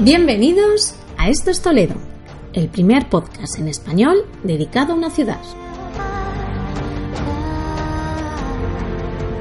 [0.00, 1.96] Bienvenidos a Esto es Toledo,
[2.52, 5.40] el primer podcast en español dedicado a una ciudad.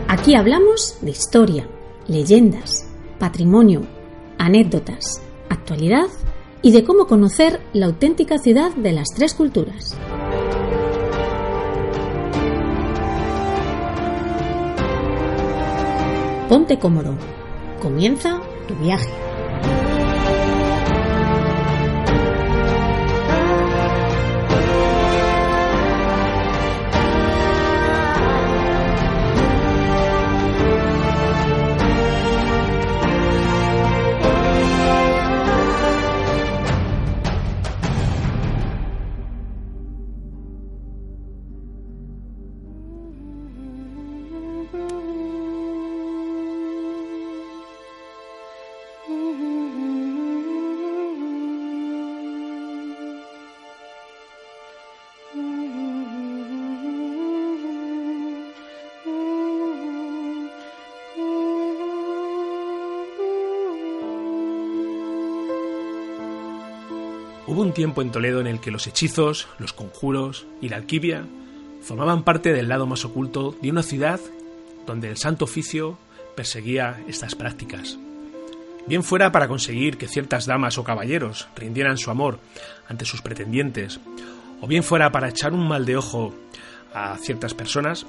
[0.07, 1.69] Aquí hablamos de historia,
[2.07, 2.87] leyendas,
[3.19, 3.83] patrimonio,
[4.39, 6.07] anécdotas, actualidad
[6.63, 9.95] y de cómo conocer la auténtica ciudad de las tres culturas.
[16.49, 17.13] Ponte cómodo.
[17.79, 19.26] Comienza tu viaje.
[67.57, 71.25] Hubo un tiempo en Toledo en el que los hechizos, los conjuros y la alquimia
[71.81, 74.19] formaban parte del lado más oculto de una ciudad
[74.85, 75.97] donde el santo oficio
[76.35, 77.97] perseguía estas prácticas.
[78.85, 82.37] Bien fuera para conseguir que ciertas damas o caballeros rindieran su amor
[82.87, 83.99] ante sus pretendientes,
[84.61, 86.35] o bien fuera para echar un mal de ojo
[86.93, 88.05] a ciertas personas,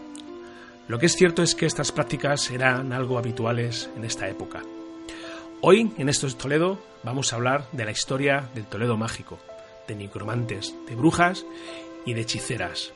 [0.89, 4.61] lo que es cierto es que estas prácticas eran algo habituales en esta época.
[5.61, 9.39] Hoy, en Esto es Toledo, vamos a hablar de la historia del Toledo mágico,
[9.89, 11.45] de necromantes, de brujas
[12.07, 12.93] y de hechiceras.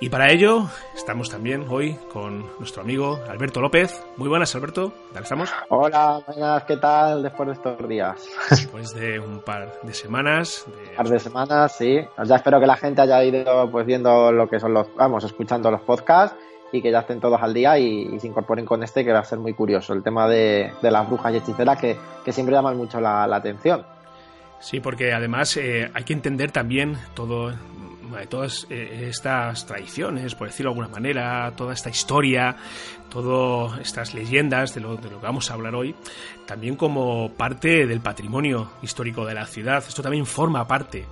[0.00, 4.04] Y para ello estamos también hoy con nuestro amigo Alberto López.
[4.16, 4.90] Muy buenas, Alberto.
[4.90, 5.50] ¿Qué tal estamos?
[5.68, 8.28] Hola, buenas, ¿qué tal después de estos días?
[8.50, 10.66] Después de un par de semanas.
[10.66, 10.90] De...
[10.90, 12.00] Un par de semanas, sí.
[12.24, 15.70] Ya espero que la gente haya ido pues viendo lo que son los, vamos, escuchando
[15.70, 16.36] los podcasts
[16.72, 19.20] y que ya estén todos al día y, y, se incorporen con este que va
[19.20, 19.92] a ser muy curioso.
[19.92, 23.36] El tema de, de las brujas y hechiceras que, que siempre llaman mucho la, la
[23.36, 23.84] atención.
[24.58, 27.52] Sí, porque además eh, hay que entender también todo
[28.28, 32.56] todas eh, estas tradiciones, por decirlo de alguna manera, toda esta historia,
[33.08, 35.94] todas estas leyendas de lo, de lo, que vamos a hablar hoy,
[36.46, 39.82] también como parte del patrimonio histórico de la ciudad.
[39.86, 41.06] Esto también forma parte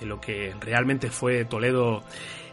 [0.00, 2.02] de lo que realmente fue Toledo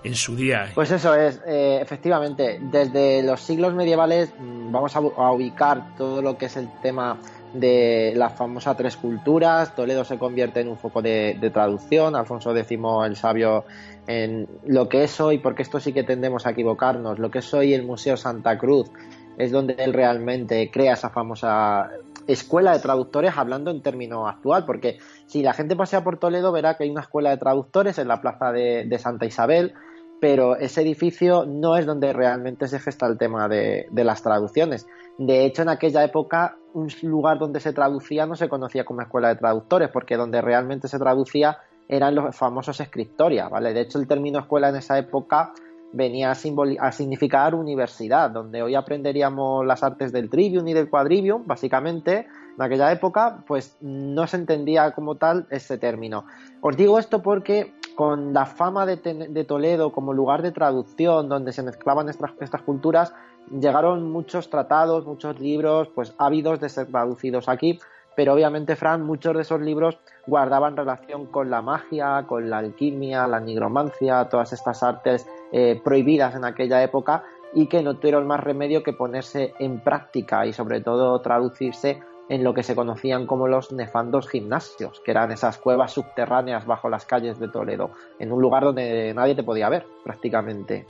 [0.04, 0.70] en su día.
[0.76, 6.38] Pues eso es, eh, efectivamente, desde los siglos medievales vamos a, a, ubicar todo lo
[6.38, 7.18] que es el tema
[7.54, 12.56] de la famosa tres culturas, Toledo se convierte en un foco de, de, traducción, Alfonso
[12.56, 13.66] X el sabio
[14.06, 17.54] en lo que es hoy, porque esto sí que tendemos a equivocarnos, lo que es
[17.54, 18.90] hoy el Museo Santa Cruz,
[19.38, 21.90] es donde él realmente crea esa famosa
[22.28, 26.76] escuela de traductores hablando en términos actual, porque si la gente pasea por Toledo verá
[26.76, 29.74] que hay una escuela de traductores en la plaza de, Santa Isabel,
[30.20, 34.88] pero ese edificio no es donde realmente se gesta el tema de, de, las traducciones.
[35.18, 39.30] De hecho, en aquella época, un lugar donde se traducía no se conocía como escuela
[39.30, 43.74] de traductores, porque donde realmente se traducía eran los famosos escriptoria, ¿vale?
[43.74, 45.54] De hecho, el término escuela en esa época
[45.94, 52.28] venía a, significar universidad, donde hoy aprenderíamos las artes del trivium y del quadrivium, básicamente,
[52.56, 56.26] en aquella época, pues no se entendía como tal ese término.
[56.62, 61.54] Os digo esto porque con la fama de, de Toledo como lugar de traducción, donde
[61.54, 63.14] se mezclaban estas, estas culturas,
[63.52, 67.80] llegaron muchos tratados, muchos libros, pues ávidos de ser traducidos aquí,
[68.18, 73.28] pero obviamente, Fran, muchos de esos libros guardaban relación con la magia, con la alquimia,
[73.28, 78.44] la nigromancia, todas estas artes eh, prohibidas en aquella época y que no tuvieron más
[78.44, 82.00] remedio que ponerse en práctica y sobre todo traducirse
[82.30, 86.90] en lo que se conocían como los nefandos gimnasios, que eran esas cuevas subterráneas bajo
[86.90, 90.86] las calles de Toledo, en un lugar donde nadie te podía ver prácticamente.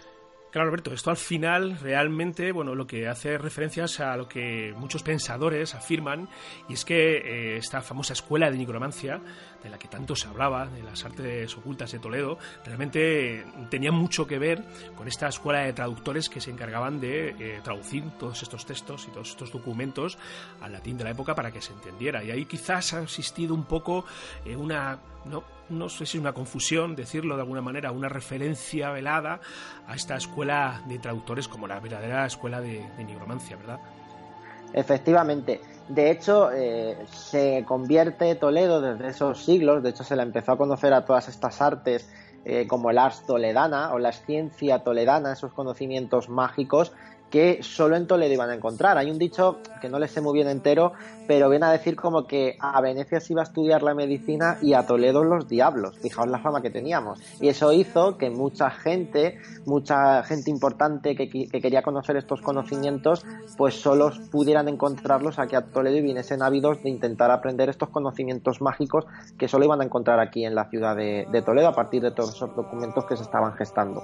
[0.50, 5.04] Claro, Alberto, esto al final realmente, bueno, lo que hace referencias a lo que muchos
[5.04, 6.30] pensadores afirman,
[6.70, 9.20] y es que eh, esta famosa escuela de nigromancia,
[9.62, 14.26] de la que tanto se hablaba, de las artes ocultas de Toledo, realmente tenía mucho
[14.26, 14.64] que ver
[14.96, 19.12] con esta escuela de traductores que se encargaban de eh, traducir todos estos textos y
[19.12, 20.18] todos estos documentos
[20.62, 22.24] al latín de la época para que se entendiera.
[22.24, 24.06] Y ahí quizás ha existido un poco
[24.46, 29.40] eh, una no, no sé si una confusión, decirlo de alguna manera, una referencia velada
[29.88, 33.80] a esta escuela de traductores como la verdadera escuela de, de nigromancia, ¿verdad?
[34.74, 35.62] Efectivamente.
[35.88, 40.58] De hecho, eh, se convierte Toledo desde esos siglos, de hecho se la empezó a
[40.58, 42.10] conocer a todas estas artes
[42.44, 46.94] eh, como el ars toledana o la ciencia toledana, esos conocimientos mágicos,
[47.30, 48.98] que solo en Toledo iban a encontrar.
[48.98, 50.94] Hay un dicho que no les sé muy bien entero,
[51.28, 54.74] pero viene a decir como que a Venecia se iba a estudiar la medicina y
[54.74, 55.98] a Toledo los diablos.
[56.00, 57.20] Fijaos la fama que teníamos.
[57.42, 63.26] Y eso hizo que mucha gente, mucha gente importante que, quería conocer estos conocimientos,
[63.58, 68.62] pues solo pudieran encontrarlos aquí a Toledo y viniesen ávidos de intentar aprender estos conocimientos
[68.62, 69.06] mágicos
[69.38, 72.12] que solo iban a encontrar aquí en la ciudad de, de Toledo a partir de
[72.12, 74.02] todos esos documentos que se estaban gestando.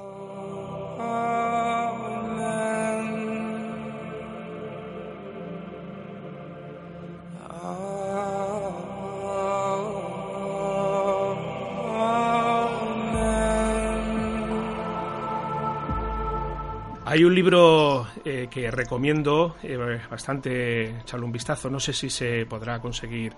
[17.14, 19.78] Hay un libro eh, que recomiendo eh,
[20.10, 21.70] bastante echarle un vistazo.
[21.70, 23.34] No sé si se podrá conseguir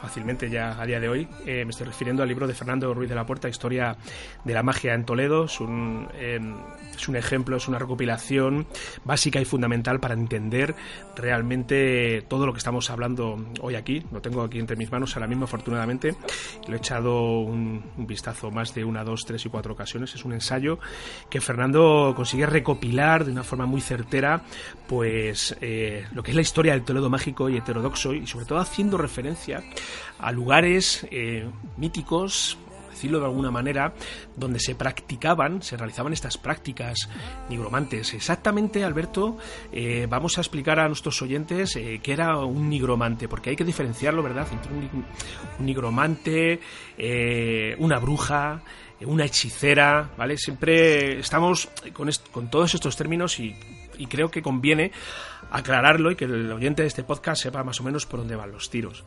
[0.00, 1.28] fácilmente ya a día de hoy.
[1.46, 3.96] Eh, me estoy refiriendo al libro de Fernando Ruiz de la Puerta, Historia
[4.44, 5.44] de la Magia en Toledo.
[5.44, 6.54] Es un, em,
[6.94, 8.66] es un ejemplo, es una recopilación
[9.04, 10.74] básica y fundamental para entender
[11.16, 14.02] realmente todo lo que estamos hablando hoy aquí.
[14.12, 16.14] Lo tengo aquí entre mis manos ahora mismo, afortunadamente.
[16.68, 20.14] Lo he echado un, vistazo más de una, dos, tres y cuatro ocasiones.
[20.14, 20.78] Es un ensayo
[21.30, 24.42] que Fernando consigue recopilar de una forma muy certera,
[24.88, 28.58] pues eh, lo que es la historia del Toledo mágico y heterodoxo y sobre todo
[28.58, 29.62] haciendo referencia
[30.18, 32.58] a lugares eh, míticos,
[32.90, 33.94] decirlo de alguna manera,
[34.36, 37.08] donde se practicaban, se realizaban estas prácticas
[37.48, 38.14] nigromantes.
[38.14, 39.38] Exactamente, Alberto,
[39.72, 43.64] eh, vamos a explicar a nuestros oyentes eh, qué era un nigromante, porque hay que
[43.64, 45.04] diferenciarlo, ¿verdad?, entre un,
[45.58, 46.60] nigromante,
[47.78, 48.62] una bruja,
[49.04, 50.36] una hechicera, ¿vale?
[50.36, 53.56] Siempre estamos con, con todos estos términos y,
[53.98, 54.92] y creo que conviene
[55.50, 58.52] aclararlo y que el oyente de este podcast sepa más o menos por dónde van
[58.52, 59.04] los tiros.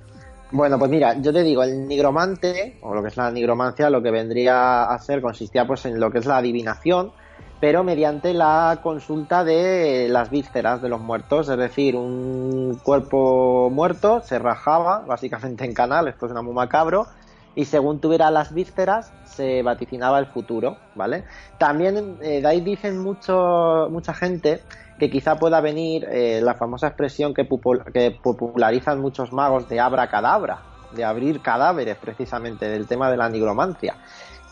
[0.51, 4.01] Bueno, pues mira, yo te digo, el nigromante, o lo que es la nigromancia, lo
[4.01, 7.11] que vendría a ser, consistía pues en lo que es la adivinación,
[7.59, 14.21] pero mediante la consulta de las vísceras de los muertos, es decir, un cuerpo muerto
[14.21, 17.07] se rajaba básicamente en canal, esto es una muy macabro,
[17.55, 21.23] y según tuviera las vísceras se vaticinaba el futuro, ¿vale?
[21.57, 24.61] También eh, de ahí dicen mucho, mucha gente
[24.99, 30.59] que quizá pueda venir eh, la famosa expresión que, popularizan muchos magos de abracadabra,
[30.93, 33.95] de abrir cadáveres precisamente, del tema de la nigromancia.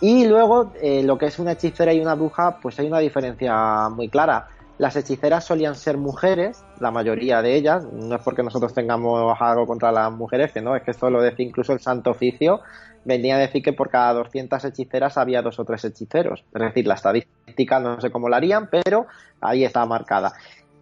[0.01, 3.87] Y luego, eh, lo que es una hechicera y una bruja, pues hay una diferencia
[3.89, 4.47] muy clara.
[4.77, 9.65] Las hechiceras solían ser mujeres, la mayoría de ellas, no es porque nosotros tengamos algo
[9.65, 12.59] contra las mujeres, que no, es que esto lo decía incluso el Santo Oficio,
[13.05, 16.43] venía a decir que por cada 200 hechiceras había dos o tres hechiceros.
[16.53, 19.07] Es decir, la estadística no sé cómo la harían, pero
[19.41, 20.33] ahí está marcada.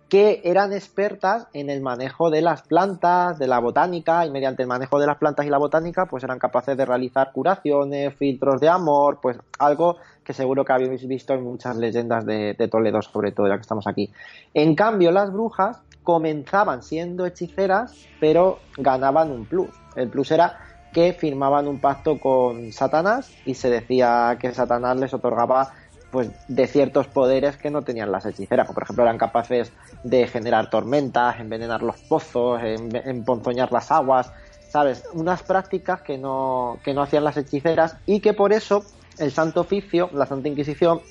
[0.10, 4.68] Que eran expertas en el manejo de las plantas, de la botánica, y mediante el
[4.68, 8.68] manejo de las plantas y la botánica, pues eran capaces de realizar curaciones, filtros de
[8.68, 13.32] amor, pues algo que seguro que habéis visto en muchas leyendas de, de Toledo, sobre
[13.32, 14.12] todo ya que estamos aquí.
[14.54, 19.70] En cambio, las brujas comenzaban siendo hechiceras, pero ganaban un plus.
[19.96, 25.14] El plus era que firmaban un pacto con Satanás y se decía que Satanás les
[25.14, 25.74] otorgaba
[26.12, 28.70] pues de ciertos poderes que no tenían las hechiceras.
[28.72, 29.72] Por ejemplo, eran capaces
[30.04, 34.32] de generar tormentas, envenenar los pozos, emponzoñar las aguas,
[34.70, 35.06] ¿sabes?
[35.14, 38.84] Unas prácticas que no, que no hacían las hechiceras y que por eso
[39.20, 41.02] el Santo Oficio, la Santa Inquisición,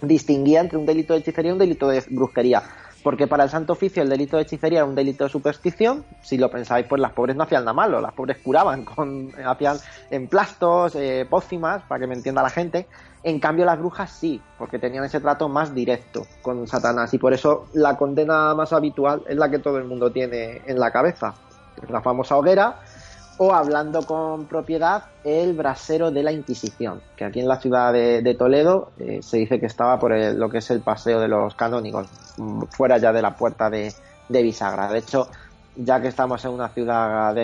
[0.00, 2.62] distinguía entre un delito de hechicería y un delito de brujería
[3.02, 6.04] porque para el Santo Oficio el delito de hechicería era un delito de superstición.
[6.22, 9.78] Si lo pensáis, pues las pobres no hacían nada malo, las pobres curaban, con, hacían
[10.10, 12.86] emplastos, eh, pócimas, para que me entienda la gente.
[13.22, 17.32] En cambio, las brujas sí, porque tenían ese trato más directo con Satanás y por
[17.32, 21.34] eso la condena más habitual es la que todo el mundo tiene en la cabeza.
[21.88, 22.80] La famosa hoguera
[23.38, 28.34] o hablando con propiedad, el brasero de la Inquisición, que aquí en la ciudad de,
[28.36, 32.08] Toledo eh, se dice que estaba por lo que es el paseo de los canónigos,
[32.36, 33.94] mm, fuera ya de la puerta de,
[34.28, 34.90] Bisagra.
[34.90, 35.28] De hecho,
[35.76, 37.34] ya que estamos en una ciudad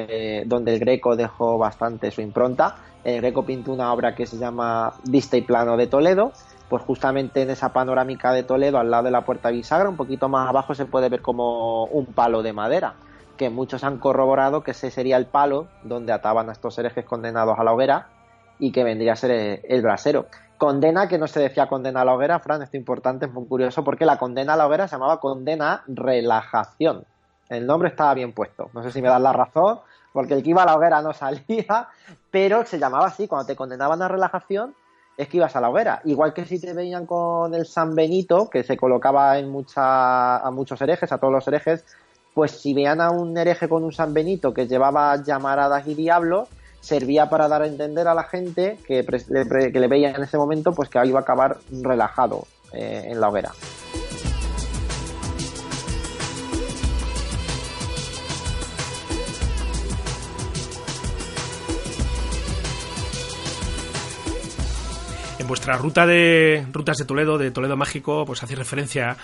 [0.45, 4.93] donde el Greco dejó bastante su impronta, el Greco pintó una obra que se llama
[5.05, 6.33] Vista y Plano de Toledo,
[6.69, 9.97] pues justamente en esa panorámica de Toledo, al lado de la puerta de Bisagra, un
[9.97, 12.95] poquito más abajo se puede ver como un palo de madera
[13.37, 17.59] que muchos han corroborado que ese sería el palo donde ataban a estos herejes condenados
[17.59, 18.09] a la hoguera
[18.59, 20.27] y que vendría a ser el, brasero.
[20.59, 23.47] Condena que no se decía condena a la hoguera, Fran, esto es importante, es muy
[23.47, 27.05] curioso, porque la condena a la hoguera se llamaba condena relajación.
[27.49, 28.71] El nombre estaba bien puesto.
[28.73, 29.81] No sé si me das la razón,
[30.13, 31.89] porque el que iba a la hoguera no salía,
[32.31, 33.27] pero se llamaba así.
[33.27, 34.75] Cuando te condenaban a relajación,
[35.17, 36.01] es que ibas a la hoguera.
[36.05, 40.51] Igual que si te veían con el San Benito, que se colocaba en mucha, a
[40.51, 41.85] muchos herejes, a todos los herejes,
[42.35, 46.49] pues si veían a un hereje con un San Benito que llevaba llamaradas y diablos,
[46.81, 50.89] servía para dar a entender a la gente que, le veía en ese momento pues
[50.89, 53.53] que iba a acabar relajado eh, en la hoguera.
[65.45, 69.15] En vuestra ruta de rutas de Toledo, de Toledo Mágico, pues hacéis referencia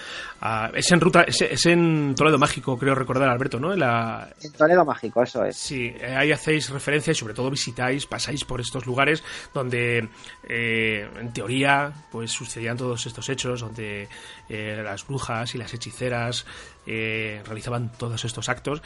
[0.40, 0.70] a.
[0.74, 3.72] Es en ruta, es, en Toledo Mágico, creo recordar, Alberto, ¿no?
[3.72, 4.28] En, la...
[4.42, 5.56] en Toledo Mágico, eso es.
[5.56, 9.24] Sí, ahí hacéis referencia y sobre todo visitáis, pasáis por estos lugares
[9.54, 10.10] donde,
[10.46, 14.06] eh, en teoría, pues sucedían todos estos hechos, donde
[14.50, 16.44] eh, las brujas y las hechiceras
[16.86, 18.82] eh, realizaban todos estos actos.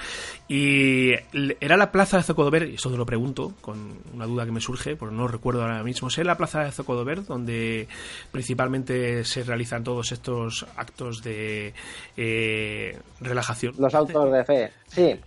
[0.46, 1.12] Y
[1.60, 4.60] era la plaza de Zocodover, y esto te lo pregunto con una duda que me
[4.60, 7.88] surge, porque no recuerdo ahora mismo, ¿es la plaza de Zocodover donde
[8.30, 11.74] principalmente se realizan todos estos actos de
[12.16, 13.74] eh, relajación?
[13.78, 15.20] Los autos de fe, sí.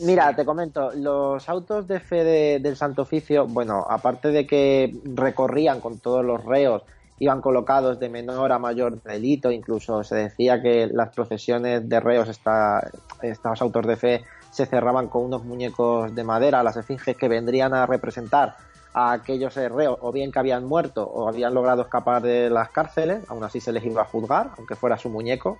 [0.00, 2.24] Mira, te comento, los autos de fe
[2.58, 6.82] del Santo Oficio, bueno, aparte de que recorrían con todos los reos
[7.20, 12.28] iban colocados de menor a mayor delito, incluso se decía que las procesiones de reos,
[12.30, 12.90] esta,
[13.20, 17.74] estos autos de fe, se cerraban con unos muñecos de madera, las esfinges que vendrían
[17.74, 18.56] a representar
[18.92, 23.24] a aquellos reos o bien que habían muerto o habían logrado escapar de las cárceles,
[23.28, 25.58] aún así se les iba a juzgar, aunque fuera su muñeco.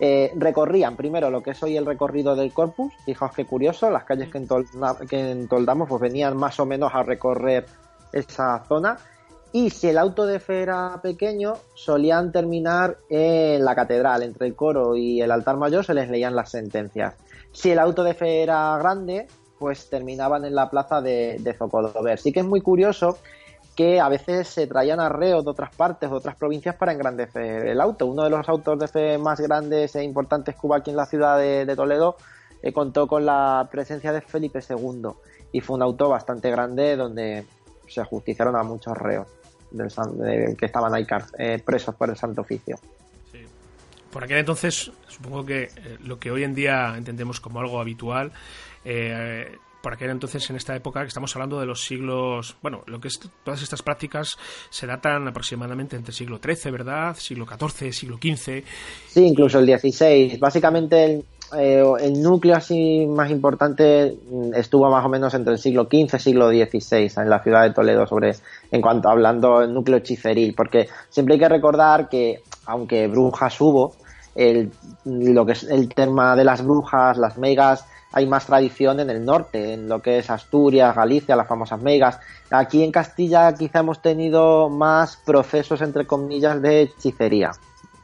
[0.00, 4.04] Eh, recorrían primero lo que es hoy el recorrido del corpus, fijaos qué curioso, las
[4.04, 4.44] calles que,
[5.08, 7.66] que entoldamos pues venían más o menos a recorrer
[8.12, 8.98] esa zona
[9.52, 14.56] y si el auto de fe era pequeño, solían terminar en la catedral, entre el
[14.56, 17.14] coro y el altar mayor se les leían las sentencias.
[17.52, 19.26] Si el auto de fe era grande,
[19.62, 22.18] pues terminaban en la plaza de, de Zocodover.
[22.18, 23.16] Sí que es muy curioso
[23.76, 27.80] que a veces se traían arreos de otras partes, de otras provincias para engrandecer el
[27.80, 28.06] auto.
[28.06, 31.06] Uno de los autos de fe más grandes e importantes que hubo aquí en la
[31.06, 32.16] ciudad de, Toledo
[32.60, 35.10] eh, contó con la presencia de Felipe II
[35.52, 37.44] y fue un auto bastante grande donde
[37.86, 39.28] se ajusticiaron a muchos reos
[40.58, 41.06] que estaban ahí
[41.38, 42.80] eh, presos por el Santo Oficio.
[44.12, 45.70] Por aquel entonces, supongo que eh,
[46.04, 48.32] lo que hoy en día entendemos como algo habitual,
[48.84, 53.00] eh, por aquel entonces, en esta época, que estamos hablando de los siglos, bueno, lo
[53.00, 54.38] que es todas estas prácticas
[54.70, 57.16] se datan aproximadamente entre siglo XIII, ¿verdad?
[57.16, 58.62] Siglo XIV, siglo XV.
[59.08, 60.38] Sí, incluso el XVI.
[60.38, 61.24] Básicamente el,
[61.54, 66.14] eh, el núcleo así más importante mm, estuvo más o menos entre el siglo XV
[66.14, 68.34] y siglo XVI en la ciudad de Toledo sobre
[68.70, 73.96] en cuanto hablando del núcleo hechiceril porque siempre hay que recordar que aunque brujas hubo
[74.34, 74.72] el,
[75.04, 79.24] lo que es el tema de las brujas las megas hay más tradición en el
[79.24, 82.18] norte, en lo que es Asturias, Galicia, las famosas megas.
[82.50, 87.52] Aquí en Castilla quizá hemos tenido más procesos, entre comillas, de hechicería,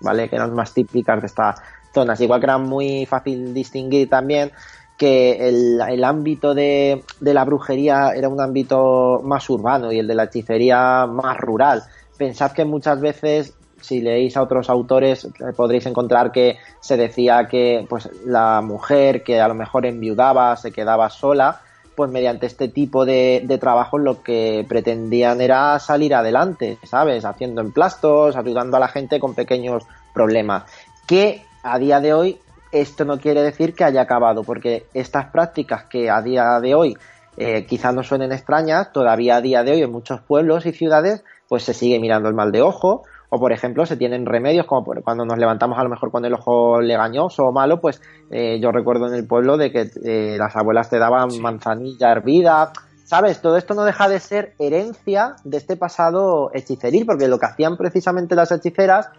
[0.00, 0.28] ¿vale?
[0.28, 1.54] Que eran más típicas de esta,
[1.92, 2.20] zonas.
[2.20, 4.52] Igual que era muy fácil distinguir también
[4.96, 10.24] que el, ámbito de, la brujería era un ámbito más urbano y el de la
[10.24, 11.84] hechicería más rural.
[12.16, 17.46] Pensad que muchas veces, si leéis a otros autores, eh, podréis encontrar que se decía
[17.48, 21.60] que pues la mujer que a lo mejor enviudaba, se quedaba sola,
[21.94, 27.24] pues mediante este tipo de, de trabajos lo que pretendían era salir adelante, ¿sabes?
[27.24, 30.64] Haciendo emplastos, ayudando a la gente con pequeños problemas.
[31.06, 32.38] Que a día de hoy
[32.72, 36.96] esto no quiere decir que haya acabado, porque estas prácticas que a día de hoy
[37.36, 41.24] eh, quizás no suenen extrañas, todavía a día de hoy en muchos pueblos y ciudades
[41.48, 44.84] pues se sigue mirando el mal de ojo, o por ejemplo se tienen remedios como
[45.02, 48.72] cuando nos levantamos a lo mejor con el ojo legañoso o malo, pues eh, yo
[48.72, 52.72] recuerdo en el pueblo de que eh, las abuelas te daban manzanilla hervida,
[53.04, 53.40] ¿sabes?
[53.40, 57.76] Todo esto no deja de ser herencia de este pasado hechiceril, porque lo que hacían
[57.76, 59.10] precisamente las hechiceras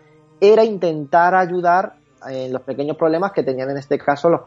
[0.41, 4.41] era intentar ayudar en los pequeños problemas que tenían en este caso los,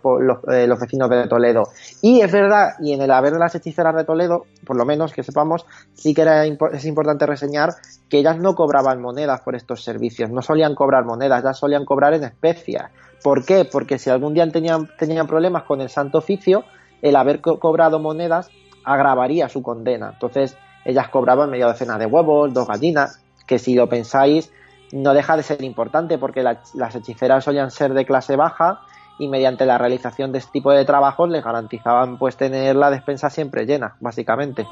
[0.53, 1.65] eh, los, vecinos de Toledo.
[2.01, 5.13] Y es verdad, y en el haber de las hechiceras de Toledo, por lo menos
[5.13, 5.65] que sepamos,
[5.95, 7.75] sí que era, es importante reseñar
[8.09, 12.15] que ellas no cobraban monedas por estos servicios, no solían cobrar monedas, ya solían cobrar
[12.15, 12.91] en especias.
[13.23, 13.65] ¿Por qué?
[13.65, 16.65] Porque si algún día tenían, tenían problemas con el Santo Oficio,
[17.03, 18.51] el haber cobrado monedas
[18.85, 20.11] agravaría su condena.
[20.13, 24.53] Entonces, ellas cobraban media docena de huevos, dos gallinas, que si lo pensáis,
[24.93, 28.81] no deja de ser importante porque las hechiceras solían ser de clase baja
[29.19, 33.31] y mediante la realización de este tipo de trabajos les garantizaban pues tener la despensa
[33.31, 34.67] siempre llena, básicamente.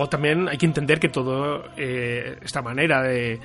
[0.00, 3.38] Luego también hay que entender que todo eh, esta manera de,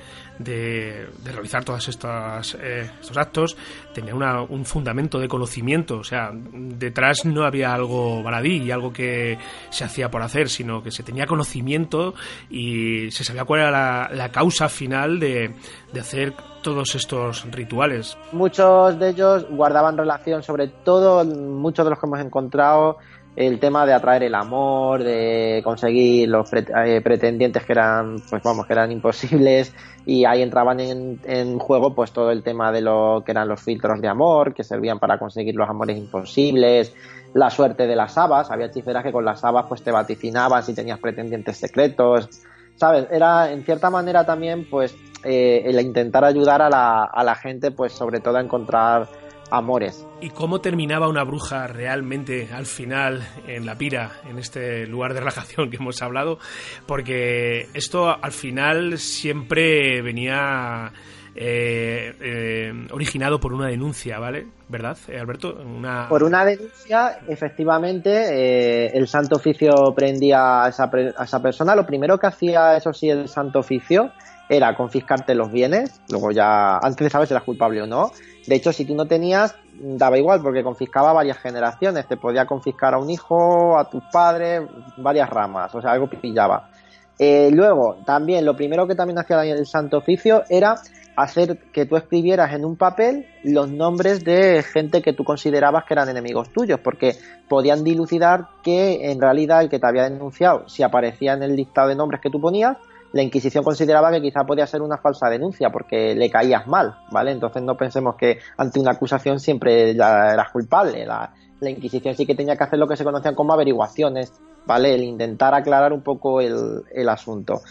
[1.22, 3.56] realizar todos estos, eh, estos actos
[3.92, 5.98] tenía un fundamento de conocimiento.
[5.98, 10.82] O sea, detrás no había algo baladí y algo que se hacía por hacer, sino
[10.82, 12.14] que se tenía conocimiento
[12.48, 15.54] y se sabía cuál era la, causa final de,
[15.92, 16.32] de hacer
[16.62, 18.16] todos estos rituales.
[18.32, 22.96] Muchos de ellos guardaban relación, sobre todo muchos de los que hemos encontrado
[23.36, 28.66] el tema de atraer el amor, de conseguir los eh, pretendientes que eran, pues vamos,
[28.66, 29.74] que eran imposibles
[30.06, 33.60] y ahí entraban en, en, juego pues todo el tema de lo que eran los
[33.60, 36.94] filtros de amor que servían para conseguir los amores imposibles,
[37.34, 40.74] la suerte de las habas, había hechiceras que con las habas pues te vaticinaban si
[40.74, 42.30] tenías pretendientes secretos,
[42.76, 43.06] ¿sabes?
[43.10, 47.70] Era en cierta manera también pues eh, el intentar ayudar a la, a la gente
[47.70, 49.08] pues sobre todo a encontrar
[49.50, 50.06] amores.
[50.20, 55.20] ¿Y cómo terminaba una bruja realmente al final en la pira, en este lugar de
[55.20, 56.38] relajación que hemos hablado?
[56.86, 60.92] Porque esto al final siempre venía
[61.38, 64.46] eh, eh, originado por una denuncia, ¿vale?
[64.68, 65.54] ¿Verdad, eh, Alberto?
[65.54, 66.08] Una...
[66.08, 71.76] Por una denuncia, efectivamente, el Santo Oficio prendía a esa, a esa persona.
[71.76, 74.12] Lo primero que hacía, eso sí, el Santo Oficio
[74.48, 78.12] era confiscarte los bienes, luego ya, antes de saber si eras culpable o no,
[78.46, 82.06] de hecho, si tú no tenías, daba igual, porque confiscaba varias generaciones.
[82.06, 84.62] Te podía confiscar a un hijo, a tus padres,
[84.96, 86.70] varias ramas, o sea, algo pillaba.
[87.18, 90.76] Eh, luego, también, lo primero que también hacía el Santo Oficio era
[91.16, 95.94] hacer que tú escribieras en un papel los nombres de gente que tú considerabas que
[95.94, 97.16] eran enemigos tuyos, porque
[97.48, 101.88] podían dilucidar que en realidad el que te había denunciado, si aparecía en el listado
[101.88, 102.76] de nombres que tú ponías,
[103.16, 107.32] la Inquisición consideraba que quizá podía ser una falsa denuncia porque le caías mal, ¿vale?
[107.32, 111.04] Entonces no pensemos que ante una acusación siempre eras culpable.
[111.06, 111.32] La,
[111.62, 114.30] Inquisición sí que tenía que hacer lo que se conocían como averiguaciones,
[114.66, 114.94] ¿vale?
[114.94, 117.62] El intentar aclarar un poco el, asunto.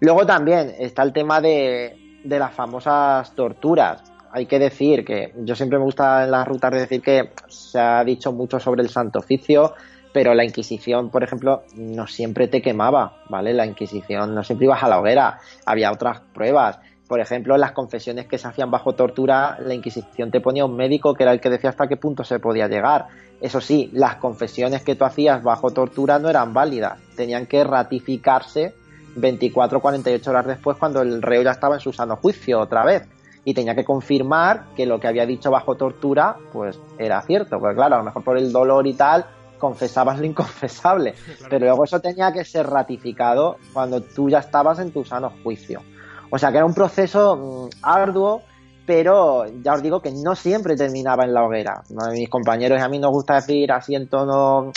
[0.00, 4.02] Luego también está el tema de, de las famosas torturas
[4.36, 7.78] hay que decir que yo siempre me gusta en las rutas de decir que se
[7.78, 9.74] ha dicho mucho sobre el Santo Oficio,
[10.14, 13.52] pero la Inquisición, por ejemplo, no siempre te quemaba, ¿vale?
[13.52, 16.78] La Inquisición no siempre ibas a la hoguera, había otras pruebas.
[17.08, 21.14] Por ejemplo, las confesiones que se hacían bajo tortura, la Inquisición te ponía un médico
[21.14, 23.08] que era el que decía hasta qué punto se podía llegar.
[23.40, 28.72] Eso sí, las confesiones que tú hacías bajo tortura no eran válidas, tenían que ratificarse
[29.16, 32.84] 24 o 48 horas después cuando el reo ya estaba en su sano juicio otra
[32.84, 33.02] vez
[33.44, 37.74] y tenía que confirmar que lo que había dicho bajo tortura pues era cierto, porque
[37.74, 39.26] claro, a lo mejor por el dolor y tal
[39.58, 41.14] confesabas lo inconfesable.
[41.50, 45.82] Pero luego eso tenía que ser ratificado cuando tú ya estabas en tu sano juicio.
[46.30, 48.42] O sea que era un proceso mm, arduo,
[48.86, 51.82] pero ya os digo que no siempre terminaba en la hoguera.
[52.12, 54.72] mis compañeros y a mí nos gusta decir así en tono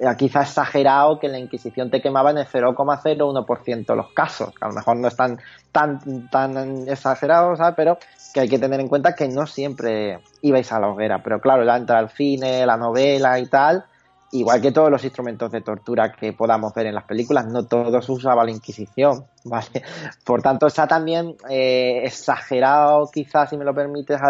[0.00, 4.54] eh, quizá exagerado que la Inquisición te quemaba en el 0,01% de los casos.
[4.60, 5.38] a lo mejor no es tan,
[5.72, 7.74] tan, tan exagerado, ¿sabes?
[7.76, 7.98] Pero
[8.32, 11.22] que hay que tener en cuenta que no siempre ibais a la hoguera.
[11.22, 13.84] Pero claro, ya entra el cine, la novela y tal,
[14.32, 18.08] igual que todos los instrumentos de tortura que podamos ver en las películas, no todos
[18.08, 19.82] usaba la Inquisición, ¿vale?
[20.24, 24.20] Por tanto, está también eh, exagerado, quizás, si me lo permites,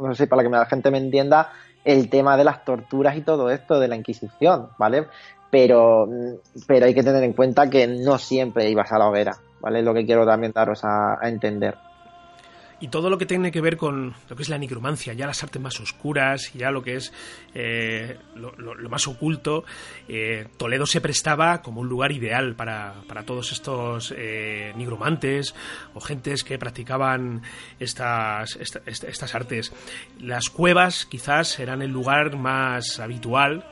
[0.00, 1.50] no sé, para que la gente me entienda,
[1.84, 5.06] el tema de las torturas y todo esto de la Inquisición, ¿vale?
[5.50, 6.08] Pero,
[6.66, 9.80] pero hay que tener en cuenta que no siempre ibas a la hoguera, ¿vale?
[9.80, 11.76] Es lo que quiero también daros a entender
[12.80, 15.42] y todo lo que tiene que ver con lo que es la nigromancia, ya las
[15.42, 17.12] artes más oscuras, ya lo que es
[17.54, 18.52] eh, lo,
[18.88, 19.64] más oculto,
[20.08, 25.54] eh, Toledo se prestaba como un lugar ideal para, para todos estos eh, nigromantes
[25.94, 27.42] o gentes que practicaban
[27.78, 29.72] estas, estas artes.
[30.18, 33.64] Las cuevas quizás eran el lugar más habitual,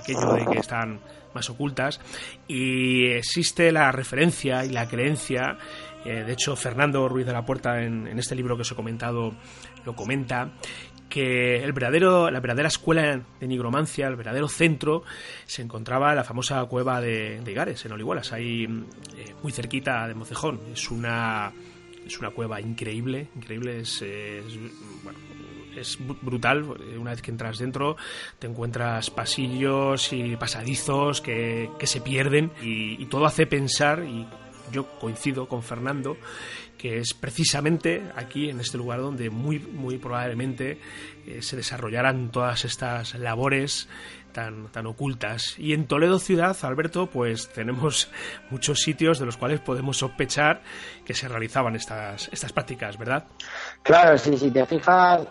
[0.00, 1.00] aquello de que están
[1.34, 2.00] más ocultas,
[2.46, 5.58] y existe la referencia y la creencia
[6.04, 9.34] eh, de hecho, Fernando Ruiz de la Puerta, en, este libro que os he comentado,
[9.84, 10.50] lo comenta,
[11.08, 15.02] que el verdadero, la verdadera escuela de nigromancia, el verdadero centro,
[15.46, 20.06] se encontraba en la famosa cueva de, de Igares, en Olihuelas, ahí eh, muy cerquita
[20.06, 20.60] de Mocejón.
[20.72, 21.52] Es una,
[22.06, 24.04] es una cueva increíble, increíble, es,
[26.22, 26.64] brutal.
[26.98, 27.96] Una vez que entras dentro,
[28.38, 34.04] te encuentras pasillos y pasadizos que, se pierden y, todo hace pensar
[34.70, 36.16] yo coincido con Fernando,
[36.78, 40.80] que es precisamente aquí, en este lugar, donde muy, muy probablemente
[41.26, 43.88] eh, se desarrollarán todas estas labores
[44.32, 45.58] tan, tan ocultas.
[45.58, 48.08] Y en Toledo ciudad, Alberto, pues tenemos
[48.50, 50.62] muchos sitios de los cuales podemos sospechar
[51.04, 53.24] que se realizaban estas, estas prácticas, ¿verdad?
[53.82, 55.26] Claro, sí, si te fijas,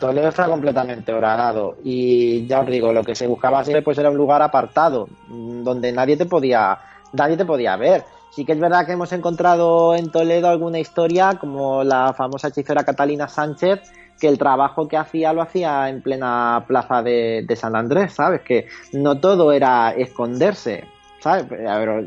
[0.00, 4.10] Toledo está completamente horadado y ya os digo, lo que se buscaba siempre pues era
[4.10, 6.78] un lugar apartado, donde nadie te podía,
[7.12, 11.38] nadie te podía ver Sí que es verdad que hemos encontrado en Toledo alguna historia,
[11.40, 13.80] como la famosa hechicera Catalina Sánchez,
[14.20, 18.42] que el trabajo que hacía lo hacía en plena plaza de, San Andrés, ¿sabes?
[18.42, 20.84] Que no todo era esconderse,
[21.20, 21.46] ¿sabes?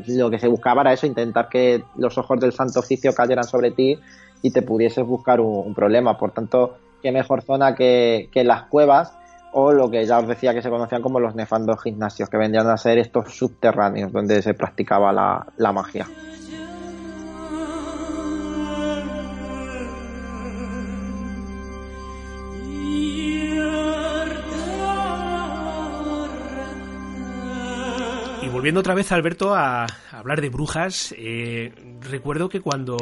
[0.08, 3.70] Lo que se buscaba era eso, intentar que los ojos del Santo Oficio cayeran sobre
[3.70, 3.98] ti
[4.42, 6.18] y te pudieses buscar un, problema.
[6.18, 9.18] Por tanto, qué mejor zona que las cuevas
[9.52, 12.68] o lo que ya os decía que se conocían como los nefandos gimnasios, que vendrían
[12.68, 16.06] a ser estos subterráneos donde se practicaba la magia.
[28.52, 32.96] volviendo otra vez, Alberto, a, hablar de brujas, eh, recuerdo que cuando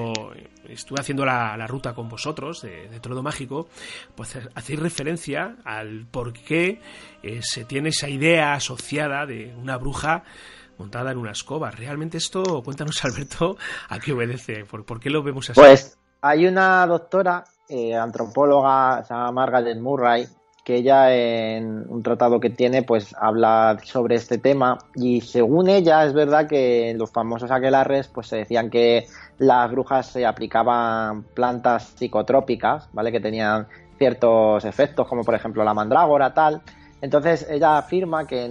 [0.73, 3.69] estuve haciendo la, ruta con vosotros de, de Trodo Mágico,
[4.15, 6.81] pues hacéis referencia al por qué
[7.23, 10.25] eh, se tiene esa idea asociada de una bruja
[10.79, 11.71] montada en una escoba.
[11.71, 13.57] Realmente esto, cuéntanos Alberto,
[13.89, 14.65] ¿a qué obedece?
[14.65, 15.61] ¿Por, qué lo vemos así?
[15.61, 20.27] Pues hay una doctora, eh, antropóloga, se llama Margaret Murray,
[20.71, 26.05] que ella en un tratado que tiene pues habla sobre este tema y según ella
[26.05, 31.25] es verdad que en los famosos aquelarres pues se decían que las brujas se aplicaban
[31.25, 33.11] plantas psicotrópicas, ¿vale?
[33.11, 33.67] Que tenían
[33.99, 36.63] ciertos efectos como por ejemplo la mandrágora tal.
[37.01, 38.45] Entonces ella afirma que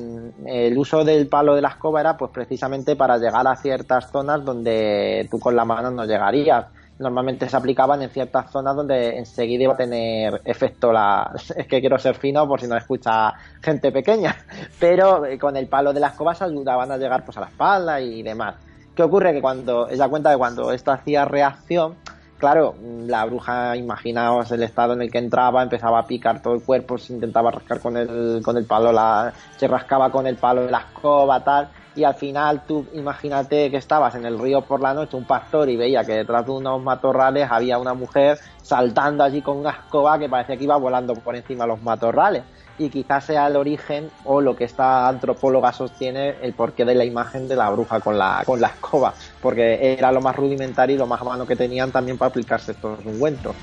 [0.45, 4.43] el uso del palo de la escoba era pues precisamente para llegar a ciertas zonas
[4.43, 6.65] donde tú con la mano no llegarías
[6.99, 11.31] normalmente se aplicaban en ciertas zonas donde enseguida iba a tener efecto la...
[11.55, 14.35] Es que quiero ser fino por si no escucha gente pequeña,
[14.79, 17.99] pero eh, con el palo de las escobas ayudaban a llegar pues a la espalda
[18.01, 18.55] y demás.
[18.95, 19.33] ¿Qué ocurre?
[19.33, 21.95] Que cuando ella cuenta que cuando esto hacía reacción,
[22.37, 26.63] claro, la bruja, imaginaos el estado en el que entraba, empezaba a picar todo el
[26.63, 30.65] cuerpo, se intentaba rascar con el, con el palo, la, se rascaba con el palo
[30.65, 34.81] de la escoba, tal, y al final tú imagínate que estabas en el río por
[34.81, 39.23] la noche, un pastor, y veía que detrás de unos matorrales había una mujer saltando
[39.23, 42.43] allí con una escoba que parecía que iba volando por encima de los matorrales.
[42.77, 47.03] Y quizás sea el origen o lo que esta antropóloga sostiene el porqué de la
[47.03, 50.99] imagen de la bruja con la, con la escoba, porque era lo más rudimentario y
[50.99, 53.53] lo más mano que tenían también para aplicarse estos ungüentos.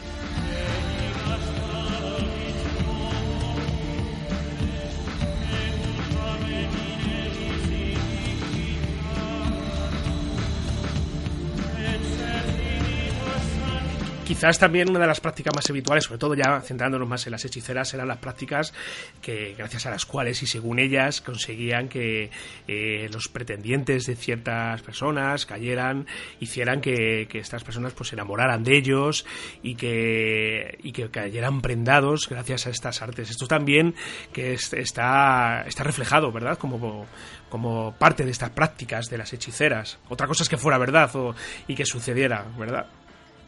[14.36, 17.42] Quizás también una de las prácticas más habituales, sobre todo ya centrándonos más en las
[17.46, 18.74] hechiceras, eran las prácticas
[19.22, 22.30] que, gracias a las cuales y según ellas, conseguían que
[22.68, 26.06] eh, los pretendientes de ciertas personas cayeran,
[26.38, 29.24] hicieran que, estas personas pues se enamoraran de ellos
[29.62, 33.30] y que, y que cayeran prendados gracias a estas artes.
[33.30, 33.94] Esto también
[34.34, 36.58] que está, está reflejado, ¿verdad?
[36.58, 37.06] Como,
[37.48, 39.98] como parte de estas prácticas de las hechiceras.
[40.10, 41.34] Otra cosa es que fuera verdad o,
[41.66, 42.86] y que sucediera, ¿verdad?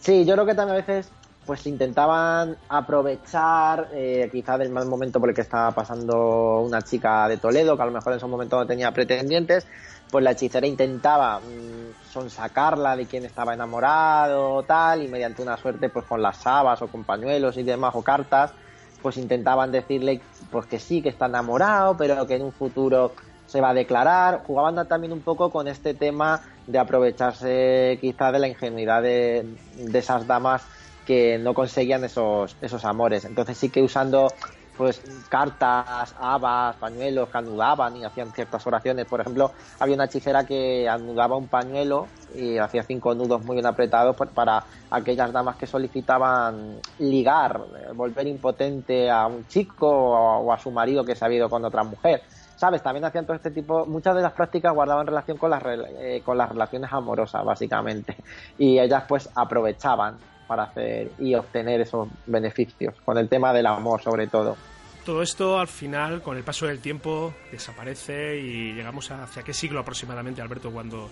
[0.00, 1.10] Sí, yo creo que también a veces
[1.48, 7.26] pues intentaban aprovechar eh, quizá del mal momento por el que estaba pasando una chica
[7.26, 9.66] de Toledo, que a lo mejor en esos momentos no tenía pretendientes,
[10.10, 15.88] pues la hechicera intentaba mm, sonsacarla de quien estaba enamorado tal, y mediante una suerte
[15.88, 18.52] pues con las sabas o con pañuelos y demás o cartas,
[19.00, 23.12] pues intentaban decirle pues que sí, que está enamorado, pero que en un futuro
[23.46, 24.42] se va a declarar.
[24.46, 29.56] Jugaban también un poco con este tema de aprovecharse quizá de la ingenuidad de,
[29.94, 30.62] esas damas
[31.06, 33.24] que no conseguían esos, esos amores.
[33.24, 34.28] Entonces sí que usando
[34.76, 39.06] pues cartas, habas, pañuelos que anudaban y hacían ciertas oraciones.
[39.06, 39.50] Por ejemplo,
[39.80, 44.62] había una hechicera que anudaba un pañuelo y hacía cinco nudos muy bien apretados para
[44.90, 47.60] aquellas damas que solicitaban ligar,
[47.94, 51.82] volver impotente a un chico o a su marido que se ha ido con otra
[51.82, 52.22] mujer.
[52.58, 52.82] ¿Sabes?
[52.82, 56.36] También hacían todo este tipo, muchas de las prácticas guardaban relación con las, eh, con
[56.36, 58.16] las relaciones amorosas, básicamente.
[58.58, 60.16] Y ellas pues aprovechaban
[60.48, 64.56] para hacer y obtener esos beneficios, con el tema del amor sobre todo.
[65.04, 69.80] Todo esto al final, con el paso del tiempo, desaparece y llegamos hacia qué siglo
[69.80, 71.08] aproximadamente, Alberto, cuando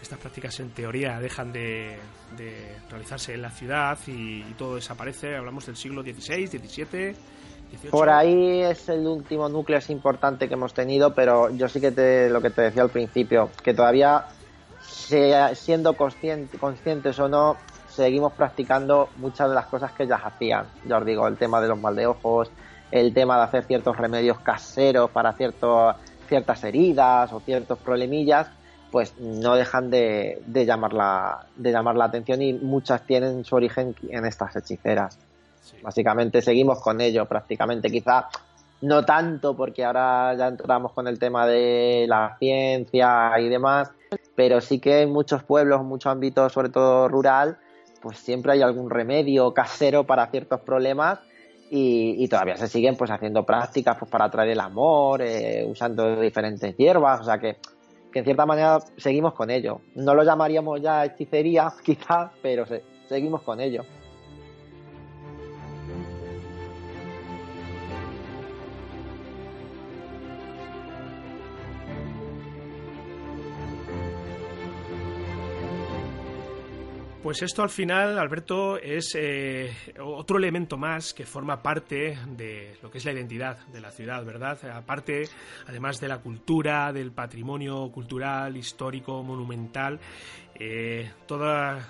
[0.00, 1.98] estas prácticas en teoría dejan de,
[2.90, 5.36] realizarse en la ciudad y, y, todo desaparece.
[5.36, 7.16] Hablamos del siglo XVI, XVII.
[7.90, 12.30] Por ahí es el último núcleo importante que hemos tenido, pero yo sí que te,
[12.30, 14.26] lo que te decía al principio, que todavía
[14.82, 17.56] siendo conscientes o no,
[17.88, 20.66] seguimos practicando muchas de las cosas que ellas hacían.
[20.86, 22.50] Ya os digo, el tema de los mal de ojos,
[22.90, 25.96] el tema de hacer ciertos remedios caseros para ciertos,
[26.28, 28.48] ciertas heridas o ciertos problemillas,
[28.90, 33.56] pues no dejan de, de, llamar la, de llamar la atención y muchas tienen su
[33.56, 35.18] origen en estas hechiceras.
[35.82, 37.90] Básicamente seguimos con ello prácticamente.
[37.90, 38.28] Quizá
[38.82, 43.90] no tanto porque ahora ya entramos con el tema de la ciencia y demás,
[44.34, 47.58] pero sí que en muchos pueblos, muchos ámbitos, sobre todo rural,
[48.00, 51.20] pues siempre hay algún remedio casero para ciertos problemas
[51.70, 56.76] y, todavía se siguen pues haciendo prácticas pues para atraer el amor, eh, usando diferentes
[56.76, 57.56] hierbas, o sea que,
[58.12, 59.80] que en cierta manera seguimos con ello.
[59.94, 62.66] No lo llamaríamos ya hechicería quizás, pero
[63.08, 63.84] seguimos con ello.
[77.22, 82.90] Pues esto al final, Alberto, es eh, otro elemento más que forma parte de lo
[82.90, 84.58] que es la identidad de la ciudad, ¿verdad?
[84.74, 85.28] Aparte,
[85.68, 90.00] además de la cultura, del patrimonio cultural, histórico, monumental,
[90.58, 91.86] eh, todas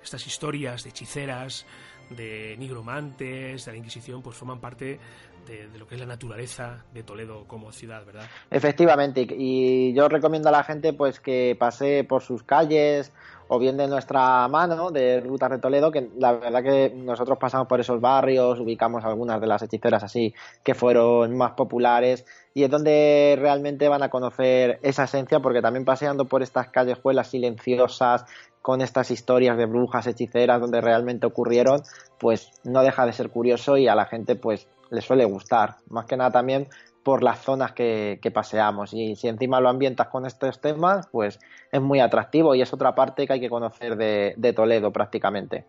[0.00, 1.66] estas historias de hechiceras,
[2.10, 5.00] de nigromantes, de la Inquisición, pues forman parte
[5.46, 8.24] de, lo que es la naturaleza de Toledo como ciudad, ¿verdad?
[8.50, 13.12] Efectivamente, y yo recomiendo a la gente pues que pase por sus calles
[13.48, 17.68] o bien de nuestra mano de Rutas de Toledo, que la verdad que nosotros pasamos
[17.68, 22.24] por esos barrios, ubicamos algunas de las hechiceras así que fueron más populares
[22.54, 27.28] y es donde realmente van a conocer esa esencia porque también paseando por estas callejuelas
[27.28, 28.24] silenciosas
[28.62, 31.82] con estas historias de brujas hechiceras donde realmente ocurrieron,
[32.18, 35.76] pues no deja de ser curioso y a la gente pues le suele gustar.
[35.88, 36.68] Más que nada también
[37.02, 38.92] por las zonas que, paseamos.
[38.92, 42.94] Y si encima lo ambientas con estos temas, pues es muy atractivo y es otra
[42.94, 45.64] parte que hay que conocer de, Toledo prácticamente.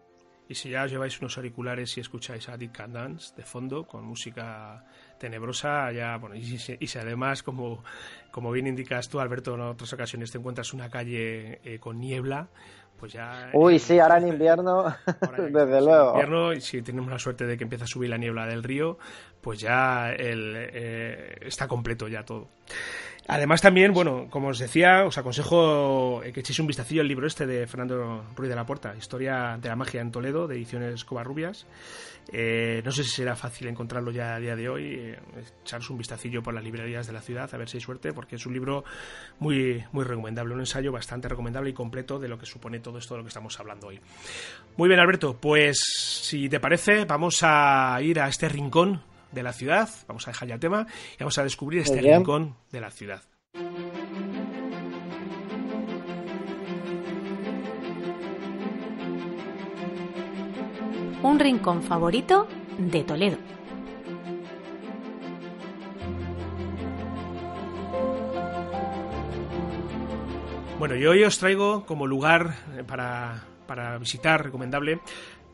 [0.48, 4.04] Y si ya os lleváis unos auriculares y escucháis a Dick Dance de fondo con
[4.04, 4.84] música
[5.18, 7.82] tenebrosa, ya, bueno, y si, además, como,
[8.30, 12.50] como bien indicas tú, Alberto, en otras ocasiones te encuentras una calle eh, con niebla,
[13.00, 13.50] pues ya...
[13.54, 14.96] Uy, sí, ahora en invierno,
[15.52, 16.12] desde luego.
[16.12, 18.98] Invierno, y si tenemos la suerte de que empieza a subir la niebla del río,
[19.42, 22.50] pues ya el, eh, está completo ya todo.
[23.28, 27.46] Además también, bueno, como os decía, os aconsejo que echéis un vistacillo al libro este
[27.46, 31.66] de Fernando Ruiz de la Puerta, Historia de la Magia en Toledo, de ediciones Covarrubias.
[32.32, 35.20] Eh, no sé si será fácil encontrarlo ya a día de hoy, eh,
[35.62, 38.36] echaros un vistacillo por las librerías de la ciudad, a ver si hay suerte, porque
[38.36, 38.84] es un libro
[39.40, 43.14] muy, muy recomendable, un ensayo bastante recomendable y completo de lo que supone todo esto
[43.14, 44.00] de lo que estamos hablando hoy.
[44.78, 45.82] Muy bien, Alberto, pues
[46.22, 49.02] si te parece, vamos a ir a este rincón
[49.34, 49.89] de la ciudad.
[50.08, 53.22] Vamos a dejar ya el tema y vamos a descubrir este rincón de la ciudad.
[61.24, 63.38] Un rincón favorito de Toledo.
[70.80, 75.00] Bueno, y hoy os traigo como lugar para, para visitar recomendable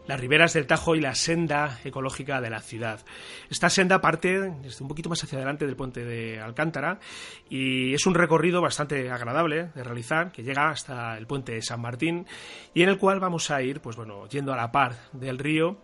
[0.09, 2.99] las riberas del Tajo y la senda ecológica de la ciudad.
[3.47, 6.99] Esta senda parte desde un poquito más hacia adelante del puente de Alcántara
[7.47, 11.81] y es un recorrido bastante agradable de realizar que llega hasta el puente de San
[11.81, 12.25] Martín
[12.73, 15.77] y en el cual vamos a ir, pues bueno, yendo a la par del río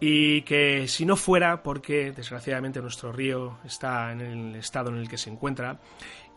[0.00, 5.08] y que si no fuera porque desgraciadamente nuestro río está en el estado en el
[5.08, 5.80] que se encuentra,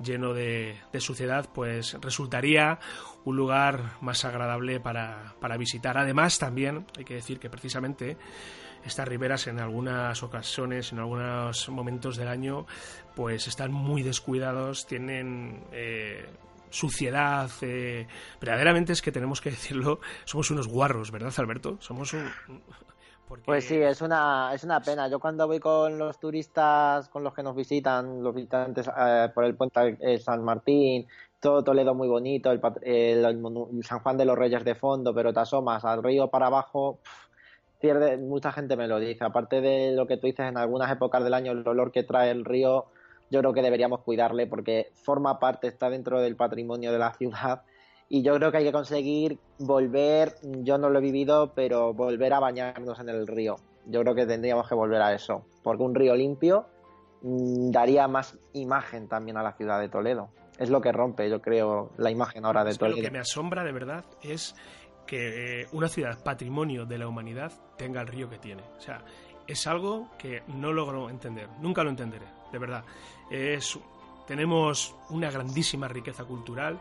[0.03, 2.79] lleno de, suciedad, pues resultaría
[3.23, 5.97] un lugar más agradable para, para, visitar.
[5.97, 8.17] Además, también hay que decir que precisamente
[8.83, 12.65] estas riberas en algunas ocasiones, en algunos momentos del año,
[13.15, 15.63] pues están muy descuidados, tienen...
[15.71, 16.29] Eh,
[16.73, 18.07] suciedad, eh,
[18.39, 21.75] verdaderamente es que tenemos que decirlo, somos unos guarros, ¿verdad, Alberto?
[21.81, 22.31] Somos un,
[23.45, 25.07] pues sí, es una, es una pena.
[25.07, 29.45] Yo cuando voy con los turistas, con los que nos visitan, los visitantes eh, por
[29.45, 31.07] el puente San Martín,
[31.39, 35.83] todo Toledo muy bonito, el, San Juan de los Reyes de fondo, pero te asomas
[35.83, 36.99] al río para abajo,
[37.79, 39.23] pierde, mucha gente me lo dice.
[39.23, 42.29] Aparte de lo que tú dices, en algunas épocas del año el olor que trae
[42.29, 42.85] el río,
[43.31, 47.63] yo creo que deberíamos cuidarle porque forma parte, está dentro del patrimonio de la ciudad
[48.13, 52.33] y yo creo que hay que conseguir volver, yo no lo he vivido, pero volver
[52.33, 53.55] a bañarnos en el río.
[53.85, 56.65] Yo creo que tendríamos que volver a eso, porque un río limpio
[57.21, 60.27] mm, daría más imagen también a la ciudad de Toledo.
[60.59, 62.97] Es lo que rompe, yo creo, la imagen ahora de Toledo.
[62.97, 64.55] Lo que me asombra de verdad es
[65.07, 68.63] que eh, una ciudad patrimonio de la humanidad tenga el río que tiene.
[68.77, 69.05] O sea,
[69.47, 72.83] es algo que no logro entender, nunca lo entenderé, de verdad.
[73.29, 73.79] Es,
[74.27, 76.77] tenemos una grandísima riqueza cultural,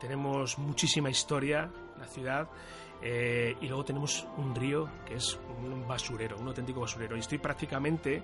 [0.00, 2.48] tenemos muchísima historia, la ciudad,
[3.02, 7.16] eh, y luego tenemos un río que es un basurero, un auténtico basurero.
[7.16, 8.22] Y estoy prácticamente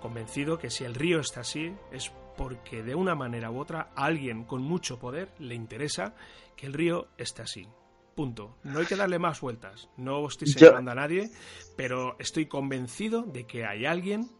[0.00, 4.04] convencido que si el río está así es porque de una manera u otra a
[4.04, 6.14] alguien con mucho poder le interesa
[6.56, 7.68] que el río esté así.
[8.14, 8.58] Punto.
[8.62, 9.88] No hay que darle más vueltas.
[9.96, 11.30] No estoy señalando a nadie,
[11.76, 14.30] pero estoy convencido de que hay alguien,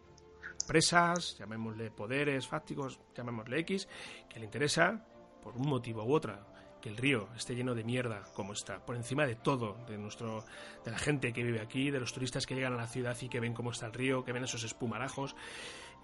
[0.65, 3.87] presas, llamémosle poderes fácticos, llamémosle X,
[4.29, 5.05] que le interesa,
[5.43, 6.39] por un motivo u otro,
[6.85, 10.45] que el río esté lleno de mierda como está, por encima de todo, de nuestro,
[10.83, 13.27] de la gente que vive aquí, de los turistas que llegan a la ciudad y
[13.27, 15.35] que ven cómo está el río, que ven esos espumarajos.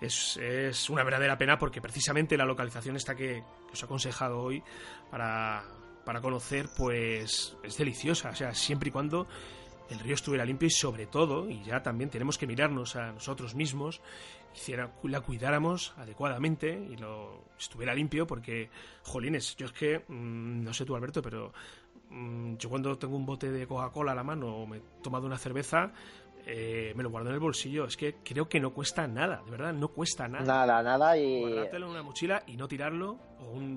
[0.01, 4.63] Es, es una verdadera pena porque precisamente la localización esta que, os he aconsejado hoy
[5.11, 5.65] para,
[6.03, 9.27] para conocer, pues es deliciosa, o sea, siempre y cuando
[9.91, 13.56] el río estuviera limpio y sobre todo, y ya también tenemos que mirarnos a nosotros
[13.56, 14.01] mismos,
[14.56, 18.69] hiciera, la cuidáramos adecuadamente y lo estuviera limpio porque,
[19.04, 21.51] jolines, yo es que, mm, no sé tú Alberto, pero
[22.10, 25.25] mm, yo cuando tengo un bote de Coca-Cola a la mano o me he tomado
[25.25, 25.91] una cerveza,
[26.45, 27.86] eh, me lo guardo en el bolsillo.
[27.86, 30.45] Es que creo que no cuesta nada, de verdad, no cuesta nada.
[30.45, 31.41] Nada, nada y...
[31.41, 33.17] Guardártelo en una mochila y no tirarlo.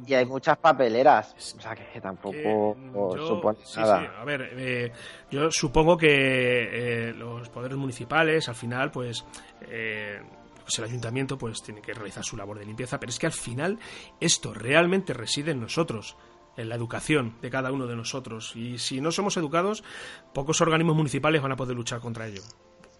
[0.07, 2.77] Y hay muchas papeleras, o sea que, tampoco
[3.17, 4.21] supone nada.
[4.21, 4.93] A ver, eh,
[5.31, 9.25] yo supongo que eh, los poderes municipales, al final, pues...
[9.61, 13.33] pues el ayuntamiento pues tiene que realizar su labor de limpieza, pero es que al
[13.33, 13.79] final
[14.19, 16.17] esto realmente reside en nosotros
[16.57, 18.55] en la educación de cada uno de nosotros.
[18.55, 19.85] Y si no somos educados,
[20.33, 22.43] pocos organismos municipales van a poder luchar contra ello.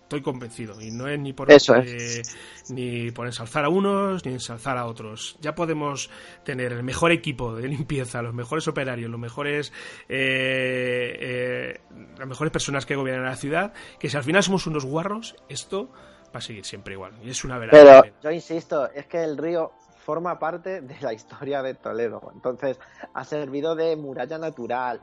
[0.03, 0.81] Estoy convencido.
[0.83, 2.23] Y no es ni por, eh,
[2.69, 5.39] ni por ensalzar a unos ni ensalzar a otros.
[5.41, 6.11] Ya podemos
[6.45, 9.73] tener el mejor equipo de limpieza, los mejores operarios, los mejores,
[10.09, 11.81] eh, eh,
[12.19, 15.91] las mejores personas que gobiernan la ciudad, que si al final somos unos guarros, esto
[16.35, 17.13] va a seguir siempre igual.
[17.25, 18.03] Y es una verdad.
[18.03, 19.73] Pero yo insisto, es que el río
[20.05, 22.31] forma parte de la historia de Toledo.
[22.35, 22.79] Entonces,
[23.13, 25.01] ha servido de muralla natural.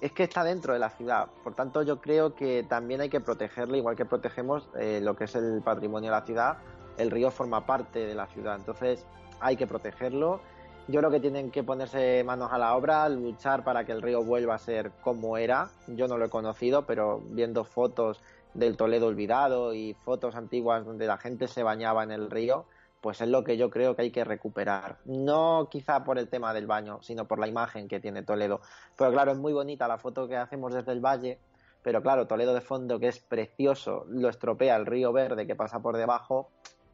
[0.00, 1.28] Es que está dentro de la ciudad.
[1.44, 5.24] Por tanto, yo creo que también hay que protegerle, igual que protegemos eh, lo que
[5.24, 6.58] es el patrimonio de la ciudad.
[6.96, 8.56] El río forma parte de la ciudad.
[8.56, 9.04] Entonces,
[9.40, 10.40] hay que protegerlo.
[10.88, 14.24] Yo creo que tienen que ponerse manos a la obra, luchar para que el río
[14.24, 15.68] vuelva a ser como era.
[15.86, 18.20] Yo no lo he conocido, pero viendo fotos
[18.54, 22.64] del Toledo olvidado y fotos antiguas donde la gente se bañaba en el río,
[23.00, 24.98] pues es lo que yo creo que hay que recuperar.
[25.04, 28.60] No quizá por el tema del baño, sino por la imagen que tiene Toledo.
[28.96, 31.38] Pero claro, es muy bonita la foto que hacemos desde el valle,
[31.82, 35.80] pero claro, Toledo de fondo, que es precioso, lo estropea el río verde que pasa
[35.80, 36.50] por debajo,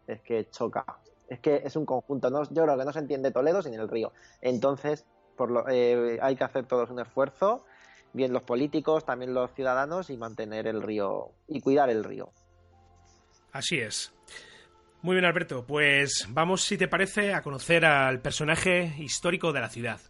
[0.07, 0.85] es que choca.
[1.29, 2.31] Es que es un conjunto.
[2.31, 4.13] No, yo creo que no se entiende Toledo sin el río.
[4.41, 5.05] Entonces,
[5.37, 7.65] por lo, eh, hay que hacer todos un esfuerzo,
[8.13, 12.31] bien los políticos, también los ciudadanos, y mantener el río y cuidar el río.
[13.53, 14.13] Así es.
[15.07, 15.65] Muy bien, Alberto.
[15.65, 20.01] Pues vamos, si te parece, a conocer al personaje histórico de la ciudad.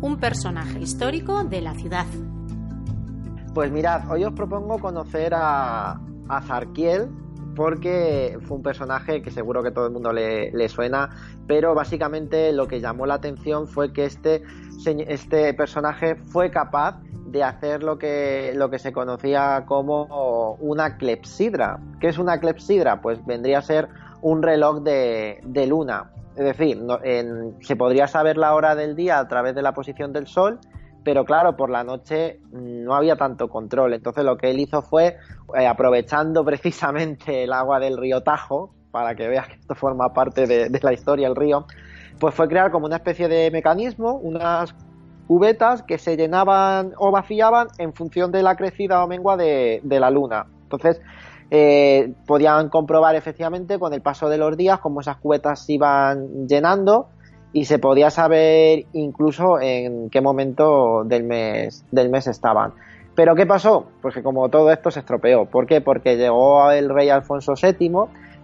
[0.00, 2.06] Un personaje histórico de la ciudad.
[3.54, 5.92] Pues mirad, hoy os propongo conocer a,
[6.28, 7.08] a Zarquiel,
[7.54, 11.10] porque fue un personaje que seguro que todo el mundo le, le, suena,
[11.46, 14.42] pero básicamente lo que llamó la atención fue que este,
[14.84, 17.00] este personaje fue capaz
[17.34, 21.80] de hacer lo que, lo que se conocía como una clepsidra.
[22.00, 23.02] ¿Qué es una clepsidra?
[23.02, 23.88] Pues vendría a ser
[24.22, 26.12] un reloj de, luna.
[26.36, 26.80] Es decir,
[27.60, 30.60] se podría saber la hora del día a través de la posición del sol,
[31.02, 33.94] pero claro, por la noche no había tanto control.
[33.94, 35.16] Entonces lo que él hizo fue,
[35.58, 40.46] eh, aprovechando precisamente el agua del río Tajo, para que veas que esto forma parte
[40.46, 41.66] de, de la historia del río,
[42.20, 44.72] pues fue crear como una especie de mecanismo, unas
[45.26, 50.10] cubetas que se llenaban o vaciaban en función de la crecida o mengua de, la
[50.10, 50.46] luna.
[50.64, 51.00] Entonces,
[51.50, 56.46] eh, podían comprobar efectivamente con el paso de los días cómo esas cubetas se iban
[56.48, 57.08] llenando
[57.52, 62.72] y se podía saber incluso en qué momento del mes, del mes estaban.
[63.14, 63.86] Pero ¿qué pasó?
[64.02, 65.46] Pues que como todo esto se estropeó.
[65.46, 65.80] ¿Por qué?
[65.80, 67.90] Porque llegó el rey Alfonso VII,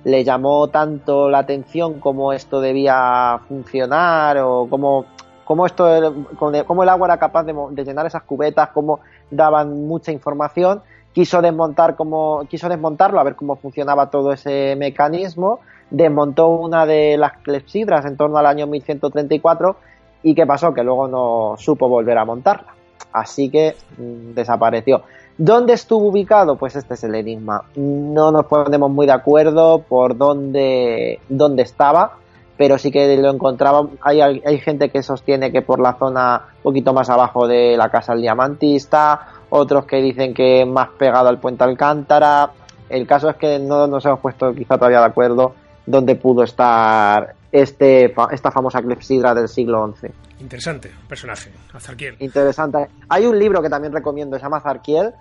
[0.05, 5.07] le llamó tanto la atención cómo esto debía funcionar o cómo
[5.51, 9.01] cómo, esto, cómo el agua era capaz de, llenar esas cubetas, cómo
[9.33, 10.81] daban mucha información.
[11.13, 15.59] Quiso desmontar cómo, quiso desmontarlo, a ver cómo funcionaba todo ese mecanismo.
[15.91, 19.75] Desmontó una de las clepsidras en torno al año 1134
[20.23, 20.73] y ¿qué pasó?
[20.73, 22.73] Que luego no supo volver a montarla.
[23.13, 25.03] Así que mm, desapareció.
[25.37, 26.55] ¿Dónde estuvo ubicado?
[26.55, 27.65] Pues este es el enigma.
[27.75, 32.19] No nos ponemos muy de acuerdo por dónde, dónde estaba
[32.61, 33.89] pero sí que lo encontraba.
[34.03, 37.89] Hay, hay gente que sostiene que por la zona un poquito más abajo de la
[37.89, 42.51] casa del diamantista, otros que dicen que más pegado al puente Alcántara.
[42.91, 45.55] El caso es que no nos hemos puesto quizá todavía de acuerdo
[45.87, 50.09] dónde pudo estar este, esta famosa clepsidra del siglo XI.
[50.41, 52.17] Interesante personaje, Azarquiel.
[52.19, 52.89] Interesante.
[53.09, 55.15] Hay un libro que también recomiendo, se llama Azarquiel,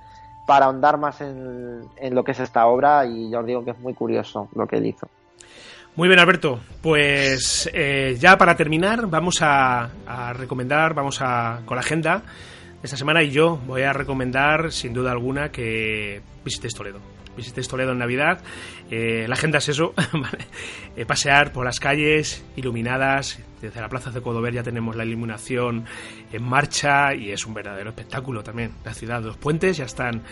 [0.45, 3.71] para ahondar más en, en lo que es esta obra y yo os digo que
[3.71, 5.07] es muy curioso lo que él hizo.
[5.99, 6.61] Muy bien, Alberto.
[6.81, 9.89] Pues eh, ya para terminar, vamos a,
[10.33, 12.23] recomendar, vamos a con la agenda
[12.81, 17.01] esta semana y yo voy a recomendar, sin duda alguna, que visites Toledo.
[17.39, 18.41] Visites Toledo en Navidad.
[18.91, 19.93] Eh, la agenda es eso,
[20.95, 25.85] eh, pasear por las calles iluminadas, desde la Plaza de Codover ya tenemos la iluminación
[26.31, 28.71] en marcha y es un verdadero espectáculo también.
[28.83, 30.23] La ciudad, los puentes ya están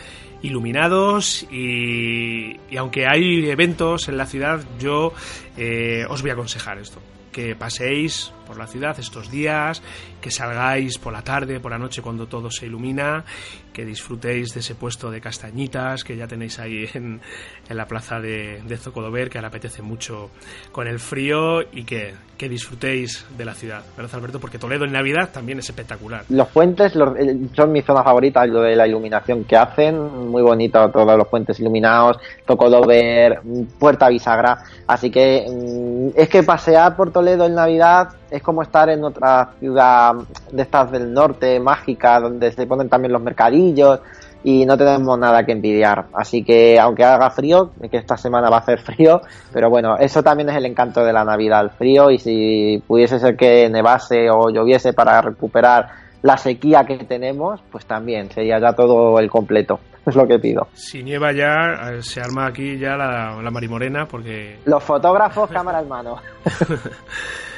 [0.41, 5.13] iluminados y, aunque hay eventos en la ciudad, yo
[5.57, 7.01] eh, os voy a aconsejar esto.
[7.31, 9.83] Que paséis por la ciudad estos días,
[10.21, 13.25] que salgáis por la tarde, por la noche cuando todo se ilumina,
[13.73, 17.21] que disfrutéis de ese puesto de castañitas que ya tenéis ahí en,
[17.69, 20.31] en la plaza de, de Zocodover, que ahora apetece mucho
[20.71, 24.39] con el frío y que, que disfrutéis de la ciudad, ¿verdad Alberto?
[24.39, 26.23] Porque Toledo en Navidad también es espectacular.
[26.29, 30.89] Los puentes eh, son mi zona favorita, lo de la iluminación que hacen, muy bonito
[30.89, 33.41] todos los puentes iluminados, Tocodover,
[33.79, 38.89] Puerta Bisagra, así que mm, es que pasear por Toledo en Navidad es como estar
[38.89, 40.15] en otra ciudad
[40.51, 43.99] de estas del norte, mágica, donde se ponen también los mercadillos
[44.43, 46.05] y no tenemos nada que envidiar.
[46.13, 49.21] Así que aunque haga frío, que esta semana va a hacer frío,
[49.51, 53.19] pero bueno, eso también es el encanto de la Navidad, el frío y si pudiese
[53.19, 55.89] ser que nevase o lloviese para recuperar
[56.21, 59.79] la sequía que tenemos, pues también sería ya todo el completo.
[60.07, 60.69] Es lo que pido.
[60.71, 64.57] Si nieva ya, eh, se arma aquí ya la, la marimorena porque...
[64.63, 66.15] Los fotógrafos, cámara en mano.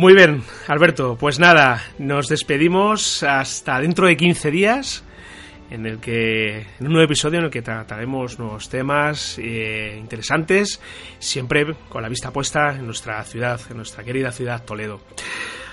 [0.00, 5.04] Muy bien, Alberto, pues nada, nos despedimos hasta dentro de 15 días
[5.70, 10.80] en el que en un nuevo episodio en el que trataremos nuevos temas eh, interesantes,
[11.18, 15.00] siempre con la vista puesta en nuestra ciudad, en nuestra querida ciudad Toledo.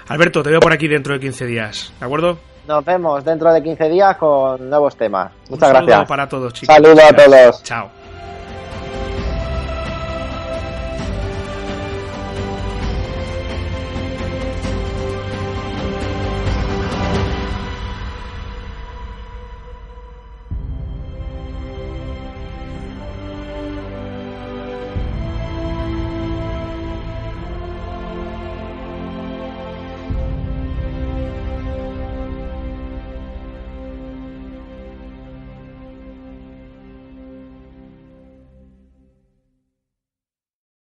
[0.10, 2.38] Alberto, te veo por aquí dentro de 15 días, ¿de acuerdo?
[2.68, 5.32] Nos vemos dentro de 15 días con nuevos temas.
[5.50, 6.10] Muchas Un saludo gracias.
[6.10, 6.76] para todos, chicos.
[6.76, 7.64] Saludos a todos.
[7.64, 7.97] Chao.